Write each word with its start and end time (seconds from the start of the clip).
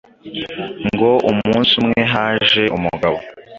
Ngo 0.87 1.11
umunsi 1.29 1.71
umwe 1.81 2.01
haje 2.13 2.63
umugabo 2.77 3.17